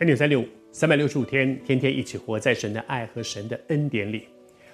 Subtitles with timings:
[0.00, 4.26] 恩典三六五，三百六十五天，天天一起活在神的爱和神的恩典里。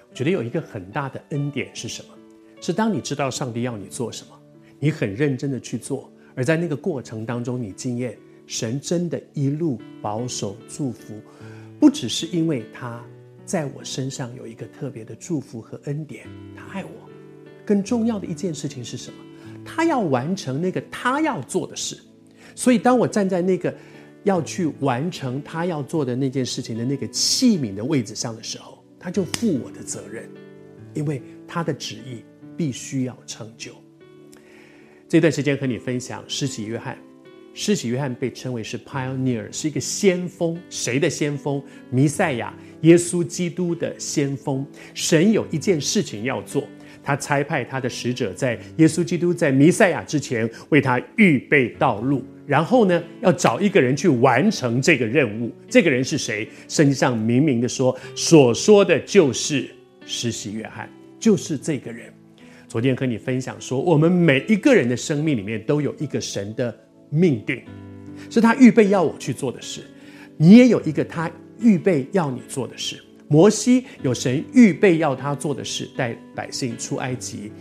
[0.09, 2.09] 我觉得有一个很大的恩典是什么？
[2.59, 4.41] 是当你知道上帝要你做什么，
[4.79, 8.17] 你很认真的去做，而在那个过程当中，你经验
[8.47, 11.21] 神真的一路保守祝福，
[11.79, 13.05] 不只是因为他
[13.45, 16.91] 在我身上有一个特别的祝福和恩典，他爱我。
[17.67, 19.19] 更重要的一件事情是什么？
[19.67, 21.99] 他要完成那个他要做的事。
[22.57, 23.73] 所以，当我站在那个
[24.25, 30.29] 要去完成他要做的那件事情的那个器皿的位置上的时候，他就负我的责任，
[30.95, 32.25] 因为他的旨意
[32.57, 33.73] 必须要成就。
[35.09, 36.97] 这段时间和你分享施洗约翰，
[37.55, 40.57] 施洗约翰被称为是 pioneer，是一个先锋。
[40.69, 41.63] 谁的先锋？
[41.91, 44.65] 弥赛亚，耶稣基督的先锋。
[44.95, 46.63] 神有一件事情要做。
[47.11, 55.53] 他差派他的使者在耶稣基督在弥赛亚之前为他预备道路，然后呢，要找一个人去完成这个任务。
[55.69, 56.49] 这个人是谁？
[56.69, 59.69] 圣经上明明的说，所说的就是
[60.07, 60.89] 施洗约翰，
[61.19, 62.07] 就是这个人。
[62.69, 66.73] 昨天和你分享说，我们每一个人的生命里面都有一个神的
[67.09, 67.61] 命定，
[68.31, 69.81] 是他预备要我去做的事。
[70.37, 73.03] 你也有一个他预备要你做的事。
[73.33, 77.53] 摩西有神预备要他做的事，带百姓出埃及。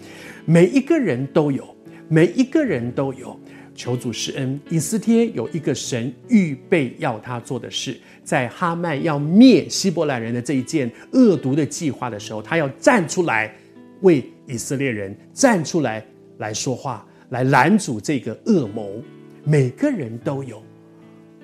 [0.44, 1.64] 每一个人都有，
[2.08, 3.40] 每一个人都有。
[3.76, 4.60] 求主施恩。
[4.68, 13.56] 以斯帖有一个神预备要他做的事，在哈曼要灭希伯来人的这一件恶毒的计划的时候，他要站出来
[14.02, 16.04] 为以色列人站出来
[16.40, 19.04] 来说话，来拦阻这个恶谋。
[19.44, 20.64] 每个人都有。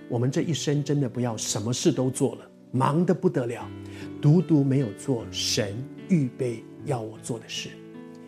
[0.10, 2.52] 我们这一生真的不要什么事都做了。
[2.76, 3.66] 忙得不得了，
[4.22, 5.74] 独独没有做神
[6.10, 7.70] 预备要我做的事，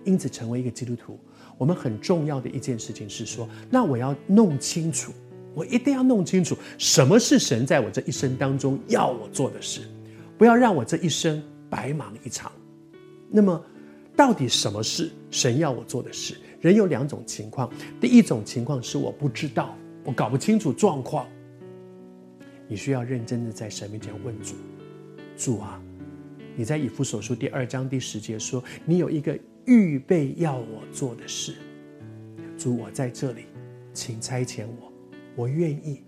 [0.05, 1.19] 因此成为一个基督徒，
[1.57, 5.11] 我们很重要的一件事情是说，那我要弄清楚，
[5.53, 9.81] 我一定要弄清楚什么是神在我这一生当中要我做的事，
[10.37, 12.49] 不要让我这一生白忙一场。
[13.29, 13.61] 那么，
[14.15, 16.37] 到底什么是神要我做的事？
[16.61, 17.69] 人有两种情况，
[17.99, 21.27] 第一种情况是我不知道，我搞不清楚状况。
[22.67, 24.55] 你需要认真的在神面前问主
[25.37, 25.81] ：“主啊，
[26.55, 31.55] 你在以弗所书第二章第十节说，你有一个预备要我做的事。
[32.57, 33.45] 主，我在这里，
[33.93, 34.91] 请差遣我，
[35.35, 36.03] 我愿意。”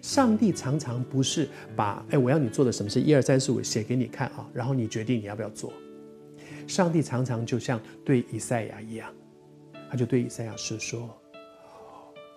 [0.00, 5.72] 上帝常常不是把“哎，我要你做的什么事，一二三四五写给你看啊，然后你决定你要不要做。”
[6.66, 9.12] 上帝常常就像对以赛亚一样，
[9.90, 11.16] 他就对以赛亚说：“说，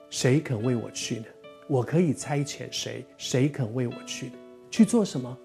[0.09, 1.25] 谁肯为我去呢？”
[1.67, 3.05] 我可以差遣谁？
[3.17, 4.31] 谁肯为我去？
[4.69, 5.37] 去做什么？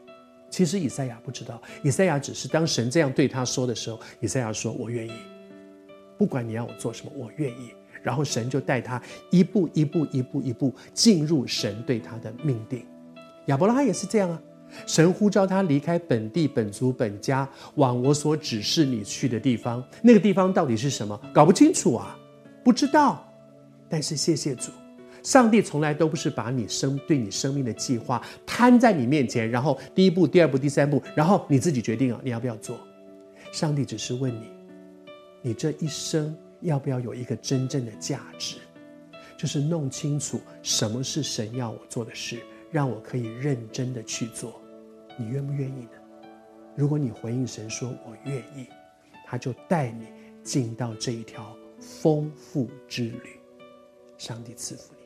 [0.51, 5.13] 其实以赛亚不知道，以赛亚只是当神这样对他说的时候，以赛亚说：“我愿意，
[6.19, 7.71] 不管你让我做什么，我愿意。”
[8.03, 12.85] 然后神就带他一步一步、一步一步进入神对他的命定。
[13.47, 14.43] 亚伯拉罕也是这样啊，
[14.87, 19.85] 神呼召他离开本地、本族、本家，往我所指示你去的地方。
[20.03, 21.21] 那个地方到底是什么？
[21.33, 22.19] 搞不清楚啊，
[22.65, 23.25] 不知道。
[23.89, 24.71] 但是谢谢主。
[25.23, 32.79] 上帝从来都不是把你生对你生命的计划摊在你面前，然后第一步、第二步、第三步，然后你自己决定啊，你要不要做？
[33.53, 34.49] 上帝只是问你，
[35.43, 38.57] 你这一生要不要有一个真正的价值，
[39.37, 42.39] 就是弄清楚什么是神要我做的事，
[42.71, 44.61] 让我可以认真的去做。
[45.17, 45.91] 你愿不愿意呢？
[46.77, 48.67] 如果你回应神说“我愿意”，
[49.27, 50.07] 他就带你
[50.43, 53.21] 进到这一条丰富之旅。
[54.17, 55.00] 上帝赐福你。